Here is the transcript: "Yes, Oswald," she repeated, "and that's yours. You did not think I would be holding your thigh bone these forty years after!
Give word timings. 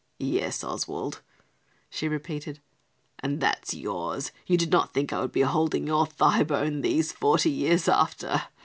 "Yes, 0.17 0.63
Oswald," 0.63 1.21
she 1.87 2.07
repeated, 2.07 2.59
"and 3.19 3.39
that's 3.39 3.75
yours. 3.75 4.31
You 4.47 4.57
did 4.57 4.71
not 4.71 4.95
think 4.95 5.13
I 5.13 5.21
would 5.21 5.31
be 5.31 5.41
holding 5.41 5.85
your 5.85 6.07
thigh 6.07 6.41
bone 6.41 6.81
these 6.81 7.11
forty 7.11 7.51
years 7.51 7.87
after! 7.87 8.45